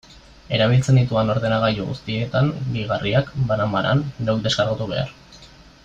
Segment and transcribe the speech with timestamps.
[0.57, 5.15] Erabiltzen ditudan ordenagailu guztietan gehigarriak, banan-banan, neuk deskargatu behar.